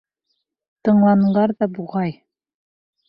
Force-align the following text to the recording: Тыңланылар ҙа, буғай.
Тыңланылар 0.89 1.55
ҙа, 1.61 1.71
буғай. 1.77 2.17